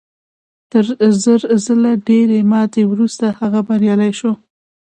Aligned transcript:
تر 0.71 0.85
زر 1.23 1.41
ځله 1.65 1.91
ډېرې 2.07 2.39
ماتې 2.51 2.83
وروسته 2.87 3.25
هغه 3.39 3.59
بریالی 3.67 4.11
شو 4.19 4.31